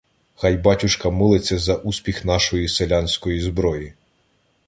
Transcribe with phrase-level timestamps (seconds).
[0.35, 3.93] Хай батюшка молиться за успіх нашої селянської зброї.